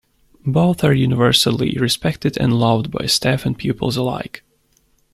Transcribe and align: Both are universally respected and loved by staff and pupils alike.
Both 0.47 0.83
are 0.83 0.95
universally 0.95 1.77
respected 1.77 2.35
and 2.39 2.53
loved 2.53 2.89
by 2.89 3.05
staff 3.05 3.45
and 3.45 3.55
pupils 3.55 3.97
alike. 3.97 4.41